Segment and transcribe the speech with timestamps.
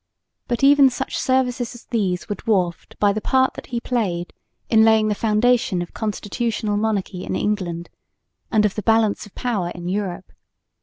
[0.47, 4.33] But even such services as these were dwarfed by the part that he played
[4.67, 7.87] in laying the foundation of constitutional monarchy in England,
[8.51, 10.31] and of the balance of power in Europe.